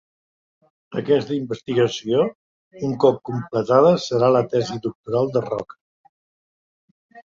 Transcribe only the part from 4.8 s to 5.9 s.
doctoral de Roca.